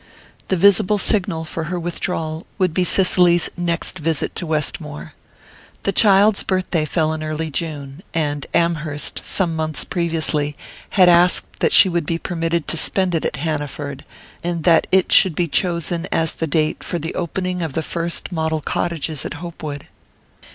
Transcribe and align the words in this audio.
The 0.47 0.57
visible 0.57 0.97
signal 0.97 1.45
for 1.45 1.65
her 1.65 1.79
withdrawal 1.79 2.47
would 2.57 2.73
be 2.73 2.83
Cicely's 2.83 3.49
next 3.55 3.99
visit 3.99 4.33
to 4.37 4.47
Westmore. 4.47 5.13
The 5.83 5.91
child's 5.91 6.41
birthday 6.41 6.85
fell 6.85 7.13
in 7.13 7.21
early 7.21 7.51
June; 7.51 8.01
and 8.11 8.47
Amherst, 8.51 9.23
some 9.23 9.55
months 9.55 9.83
previously, 9.83 10.57
had 10.97 11.07
asked 11.07 11.59
that 11.59 11.71
she 11.71 11.87
should 11.91 12.07
be 12.07 12.17
permitted 12.17 12.67
to 12.69 12.77
spend 12.77 13.13
it 13.13 13.25
at 13.25 13.35
Hanaford, 13.35 14.03
and 14.43 14.63
that 14.63 14.87
it 14.91 15.11
should 15.11 15.35
be 15.35 15.47
chosen 15.47 16.07
as 16.11 16.33
the 16.33 16.47
date 16.47 16.83
for 16.83 16.97
the 16.97 17.13
opening 17.13 17.61
of 17.61 17.73
the 17.73 17.83
first 17.83 18.31
model 18.31 18.59
cottages 18.61 19.23
at 19.23 19.35
Hopewood. 19.35 19.85